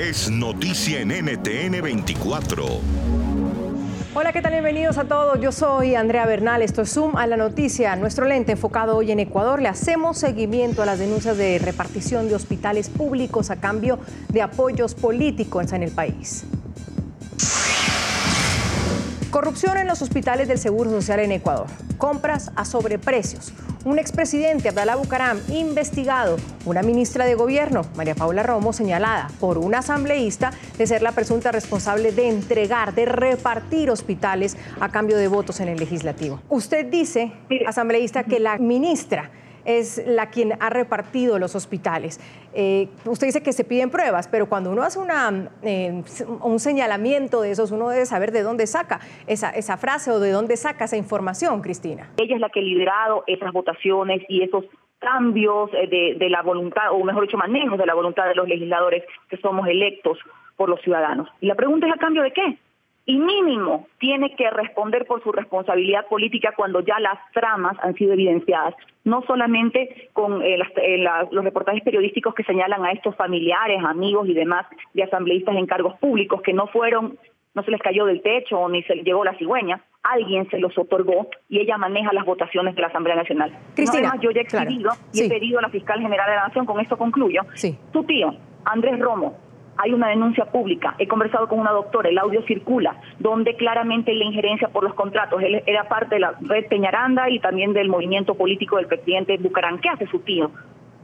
es 0.00 0.30
noticia 0.30 1.00
en 1.00 1.08
NTN 1.08 1.82
24. 1.82 2.64
Hola, 4.14 4.32
¿qué 4.32 4.40
tal? 4.40 4.52
Bienvenidos 4.52 4.96
a 4.96 5.04
todos. 5.04 5.38
Yo 5.42 5.52
soy 5.52 5.94
Andrea 5.94 6.24
Bernal. 6.24 6.62
Esto 6.62 6.80
es 6.82 6.94
Zoom 6.94 7.18
a 7.18 7.26
la 7.26 7.36
noticia. 7.36 7.94
Nuestro 7.96 8.24
lente 8.24 8.52
enfocado 8.52 8.96
hoy 8.96 9.12
en 9.12 9.20
Ecuador. 9.20 9.60
Le 9.60 9.68
hacemos 9.68 10.16
seguimiento 10.16 10.80
a 10.80 10.86
las 10.86 10.98
denuncias 10.98 11.36
de 11.36 11.58
repartición 11.58 12.28
de 12.28 12.34
hospitales 12.34 12.88
públicos 12.88 13.50
a 13.50 13.56
cambio 13.56 13.98
de 14.30 14.40
apoyos 14.40 14.94
políticos 14.94 15.70
en 15.74 15.82
el 15.82 15.90
país. 15.90 16.46
Corrupción 19.30 19.76
en 19.76 19.86
los 19.86 20.00
hospitales 20.00 20.48
del 20.48 20.58
Seguro 20.58 20.88
Social 20.88 21.20
en 21.20 21.32
Ecuador. 21.32 21.66
Compras 21.98 22.52
a 22.56 22.64
sobreprecios. 22.64 23.52
Un 23.82 23.98
expresidente, 23.98 24.68
Abdalá 24.68 24.94
Bucaram, 24.94 25.40
investigado. 25.48 26.36
Una 26.66 26.82
ministra 26.82 27.24
de 27.24 27.34
Gobierno, 27.34 27.80
María 27.96 28.14
Paula 28.14 28.42
Romo, 28.42 28.74
señalada 28.74 29.30
por 29.40 29.56
un 29.56 29.74
asambleísta 29.74 30.52
de 30.76 30.86
ser 30.86 31.00
la 31.00 31.12
presunta 31.12 31.50
responsable 31.50 32.12
de 32.12 32.28
entregar, 32.28 32.94
de 32.94 33.06
repartir 33.06 33.90
hospitales 33.90 34.58
a 34.80 34.90
cambio 34.90 35.16
de 35.16 35.28
votos 35.28 35.60
en 35.60 35.68
el 35.68 35.78
legislativo. 35.78 36.42
Usted 36.50 36.86
dice, 36.86 37.32
asambleísta, 37.66 38.24
que 38.24 38.38
la 38.38 38.58
ministra 38.58 39.30
es 39.64 40.02
la 40.06 40.30
quien 40.30 40.54
ha 40.60 40.70
repartido 40.70 41.38
los 41.38 41.54
hospitales. 41.54 42.20
Eh, 42.52 42.88
usted 43.04 43.28
dice 43.28 43.42
que 43.42 43.52
se 43.52 43.64
piden 43.64 43.90
pruebas, 43.90 44.28
pero 44.28 44.48
cuando 44.48 44.70
uno 44.70 44.82
hace 44.82 44.98
una, 44.98 45.50
eh, 45.62 46.02
un 46.42 46.58
señalamiento 46.58 47.40
de 47.42 47.52
esos, 47.52 47.70
uno 47.70 47.88
debe 47.88 48.06
saber 48.06 48.32
de 48.32 48.42
dónde 48.42 48.66
saca 48.66 49.00
esa, 49.26 49.50
esa 49.50 49.76
frase 49.76 50.10
o 50.10 50.20
de 50.20 50.30
dónde 50.30 50.56
saca 50.56 50.84
esa 50.84 50.96
información, 50.96 51.62
Cristina. 51.62 52.10
Ella 52.18 52.34
es 52.34 52.40
la 52.40 52.48
que 52.48 52.60
ha 52.60 52.62
liderado 52.62 53.24
esas 53.26 53.52
votaciones 53.52 54.22
y 54.28 54.42
esos 54.42 54.64
cambios 54.98 55.70
eh, 55.74 55.86
de, 55.86 56.16
de 56.18 56.30
la 56.30 56.42
voluntad, 56.42 56.92
o 56.92 57.02
mejor 57.04 57.22
dicho, 57.22 57.38
manejos 57.38 57.78
de 57.78 57.86
la 57.86 57.94
voluntad 57.94 58.26
de 58.26 58.34
los 58.34 58.48
legisladores 58.48 59.04
que 59.28 59.36
somos 59.38 59.66
electos 59.68 60.18
por 60.56 60.68
los 60.68 60.80
ciudadanos. 60.82 61.28
Y 61.40 61.46
la 61.46 61.54
pregunta 61.54 61.86
es 61.86 61.92
a 61.92 61.96
cambio 61.96 62.22
de 62.22 62.32
qué? 62.32 62.58
Y 63.06 63.18
mínimo 63.18 63.86
tiene 63.98 64.34
que 64.36 64.50
responder 64.50 65.06
por 65.06 65.22
su 65.22 65.32
responsabilidad 65.32 66.06
política 66.06 66.52
cuando 66.56 66.80
ya 66.80 66.98
las 67.00 67.18
tramas 67.32 67.76
han 67.82 67.94
sido 67.94 68.12
evidenciadas, 68.12 68.74
no 69.04 69.22
solamente 69.26 70.08
con 70.12 70.42
eh, 70.42 70.58
eh, 70.76 71.04
los 71.30 71.44
reportajes 71.44 71.82
periodísticos 71.82 72.34
que 72.34 72.44
señalan 72.44 72.84
a 72.84 72.92
estos 72.92 73.16
familiares, 73.16 73.82
amigos 73.84 74.28
y 74.28 74.34
demás 74.34 74.66
de 74.94 75.02
asambleístas 75.02 75.56
en 75.56 75.66
cargos 75.66 75.98
públicos 75.98 76.42
que 76.42 76.52
no 76.52 76.66
fueron, 76.68 77.18
no 77.54 77.62
se 77.64 77.70
les 77.70 77.80
cayó 77.80 78.06
del 78.06 78.22
techo 78.22 78.68
ni 78.68 78.82
se 78.84 78.94
les 78.94 79.04
llegó 79.04 79.24
la 79.24 79.36
cigüeña, 79.36 79.82
alguien 80.02 80.48
se 80.50 80.58
los 80.58 80.76
otorgó 80.78 81.28
y 81.48 81.58
ella 81.58 81.78
maneja 81.78 82.12
las 82.12 82.24
votaciones 82.24 82.74
de 82.74 82.80
la 82.80 82.88
Asamblea 82.88 83.16
Nacional. 83.16 83.52
Cristina, 83.74 84.14
yo 84.20 84.30
ya 84.30 84.42
he 84.42 84.46
y 85.12 85.20
he 85.22 85.28
pedido 85.28 85.58
a 85.58 85.62
la 85.62 85.70
fiscal 85.70 86.00
general 86.00 86.28
de 86.28 86.36
la 86.36 86.46
Nación, 86.46 86.66
con 86.66 86.80
esto 86.80 86.96
concluyo, 86.96 87.42
sí. 87.54 87.76
su 87.92 88.04
tío, 88.04 88.34
Andrés 88.64 88.98
Romo, 88.98 89.36
hay 89.82 89.92
una 89.92 90.08
denuncia 90.08 90.44
pública. 90.44 90.94
He 90.98 91.08
conversado 91.08 91.48
con 91.48 91.58
una 91.58 91.70
doctora, 91.70 92.10
el 92.10 92.18
audio 92.18 92.42
circula, 92.46 92.96
donde 93.18 93.56
claramente 93.56 94.10
hay 94.10 94.18
la 94.18 94.26
injerencia 94.26 94.68
por 94.68 94.84
los 94.84 94.94
contratos. 94.94 95.42
Él 95.42 95.62
era 95.66 95.88
parte 95.88 96.16
de 96.16 96.20
la 96.20 96.34
red 96.40 96.66
Peñaranda 96.66 97.30
y 97.30 97.38
también 97.38 97.72
del 97.72 97.88
movimiento 97.88 98.34
político 98.34 98.76
del 98.76 98.86
presidente 98.86 99.38
Bucarán. 99.38 99.78
¿Qué 99.78 99.88
hace 99.88 100.06
su 100.06 100.20
tío? 100.20 100.50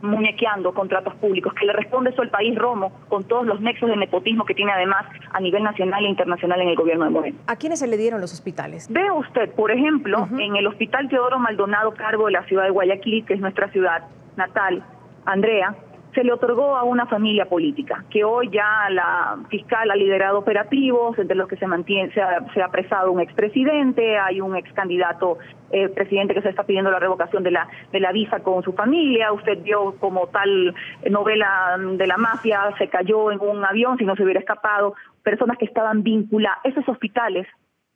muñequeando 0.00 0.72
contratos 0.74 1.12
públicos, 1.16 1.52
que 1.54 1.66
le 1.66 1.72
responde 1.72 2.10
eso 2.10 2.22
el 2.22 2.30
país 2.30 2.56
Romo, 2.56 2.92
con 3.08 3.24
todos 3.24 3.44
los 3.44 3.60
nexos 3.60 3.88
de 3.88 3.96
nepotismo 3.96 4.44
que 4.44 4.54
tiene 4.54 4.70
además 4.70 5.04
a 5.32 5.40
nivel 5.40 5.64
nacional 5.64 6.04
e 6.04 6.08
internacional 6.08 6.60
en 6.60 6.68
el 6.68 6.76
gobierno 6.76 7.04
de 7.04 7.10
Moreno. 7.10 7.38
¿A 7.48 7.56
quiénes 7.56 7.80
se 7.80 7.88
le 7.88 7.96
dieron 7.96 8.20
los 8.20 8.32
hospitales? 8.32 8.86
Ve 8.88 9.10
usted, 9.10 9.50
por 9.54 9.72
ejemplo, 9.72 10.28
en 10.38 10.54
el 10.54 10.68
Hospital 10.68 11.08
Teodoro 11.08 11.40
Maldonado, 11.40 11.94
cargo 11.94 12.26
de 12.26 12.32
la 12.32 12.44
ciudad 12.44 12.62
de 12.62 12.70
Guayaquil, 12.70 13.24
que 13.24 13.34
es 13.34 13.40
nuestra 13.40 13.70
ciudad 13.72 14.04
natal, 14.36 14.84
Andrea, 15.24 15.74
se 16.14 16.24
le 16.24 16.32
otorgó 16.32 16.76
a 16.76 16.84
una 16.84 17.06
familia 17.06 17.46
política, 17.46 18.04
que 18.10 18.24
hoy 18.24 18.48
ya 18.50 18.88
la 18.90 19.38
fiscal 19.48 19.90
ha 19.90 19.96
liderado 19.96 20.38
operativos, 20.38 21.18
entre 21.18 21.36
los 21.36 21.48
que 21.48 21.56
se 21.56 21.66
mantiene, 21.66 22.12
se 22.12 22.20
ha, 22.20 22.44
se 22.54 22.62
apresado 22.62 23.12
un 23.12 23.20
expresidente, 23.20 24.18
hay 24.18 24.40
un 24.40 24.56
ex 24.56 24.72
candidato 24.72 25.38
eh, 25.70 25.88
presidente 25.88 26.34
que 26.34 26.42
se 26.42 26.48
está 26.48 26.64
pidiendo 26.64 26.90
la 26.90 26.98
revocación 26.98 27.42
de 27.42 27.50
la, 27.50 27.68
de 27.92 28.00
la 28.00 28.12
visa 28.12 28.40
con 28.40 28.62
su 28.62 28.72
familia, 28.72 29.32
usted 29.32 29.62
vio 29.62 29.96
como 29.98 30.28
tal 30.28 30.74
novela 31.10 31.76
de 31.78 32.06
la 32.06 32.16
mafia, 32.16 32.74
se 32.78 32.88
cayó 32.88 33.30
en 33.30 33.40
un 33.40 33.64
avión 33.64 33.98
si 33.98 34.04
no 34.04 34.16
se 34.16 34.22
hubiera 34.22 34.40
escapado, 34.40 34.94
personas 35.22 35.58
que 35.58 35.66
estaban 35.66 36.02
vinculadas, 36.02 36.58
esos 36.64 36.88
hospitales 36.88 37.46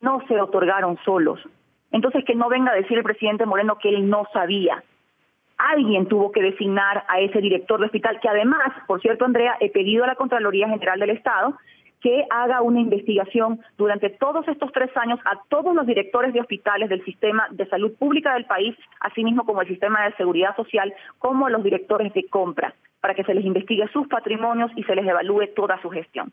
no 0.01 0.21
se 0.29 0.41
otorgaron 0.41 0.99
solos. 1.05 1.41
Entonces 1.93 2.25
que 2.25 2.35
no 2.35 2.49
venga 2.49 2.73
a 2.73 2.75
decir 2.75 2.99
el 2.99 3.05
presidente 3.05 3.47
Moreno 3.47 3.79
que 3.79 3.89
él 3.89 4.09
no 4.09 4.27
sabía 4.33 4.83
alguien 5.71 6.07
tuvo 6.07 6.33
que 6.33 6.43
designar 6.43 7.05
a 7.09 7.21
ese 7.21 7.41
director 7.41 7.79
de 7.81 7.87
hospital, 7.87 8.19
que 8.21 8.29
además, 8.29 8.73
por 8.87 9.01
cierto, 9.01 9.25
Andrea, 9.25 9.57
he 9.61 9.71
pedido 9.71 10.05
a 10.05 10.07
la 10.09 10.17
Contraloría 10.17 10.69
General 10.69 10.99
del 10.99 11.11
Estado 11.11 11.57
que 12.03 12.27
haga 12.31 12.63
una 12.63 12.81
investigación 12.81 13.61
durante 13.79 14.11
todos 14.11 14.47
estos 14.49 14.73
tres 14.73 14.91
años 14.97 15.21
a 15.25 15.41
todos 15.49 15.75
los 15.75 15.87
directores 15.87 16.33
de 16.33 16.41
hospitales 16.41 16.89
del 16.89 17.05
sistema 17.05 17.47
de 17.51 17.67
salud 17.69 17.93
pública 17.97 18.35
del 18.35 18.45
país, 18.45 18.75
así 19.01 19.23
mismo 19.23 19.45
como 19.45 19.63
el 19.63 19.69
sistema 19.69 20.05
de 20.05 20.17
seguridad 20.17 20.57
social, 20.57 20.93
como 21.19 21.49
los 21.49 21.63
directores 21.63 22.13
de 22.13 22.27
compra, 22.29 22.75
para 23.01 23.15
que 23.15 23.23
se 23.23 23.35
les 23.35 23.45
investigue 23.45 23.87
sus 23.93 24.09
patrimonios 24.09 24.73
y 24.75 24.83
se 24.83 24.97
les 24.97 25.07
evalúe 25.07 25.47
toda 25.55 25.81
su 25.81 25.91
gestión. 25.91 26.33